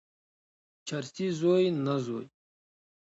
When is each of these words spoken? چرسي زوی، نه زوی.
چرسي 0.87 1.27
زوی، 1.39 1.65
نه 1.85 1.95
زوی. 2.05 2.25